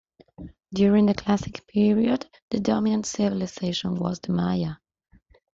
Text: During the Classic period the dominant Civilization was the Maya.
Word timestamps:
During 0.73 1.05
the 1.05 1.13
Classic 1.13 1.61
period 1.67 2.25
the 2.49 2.59
dominant 2.59 3.05
Civilization 3.05 3.97
was 3.99 4.19
the 4.19 4.31
Maya. 4.33 4.77